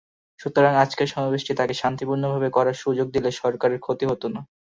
[0.39, 4.41] সুতরাং আজকের সমাবেশটি তাঁকে শান্তিপূর্ণভাবে করার সুযোগ দিলে সরকারের ক্ষতি হতো না।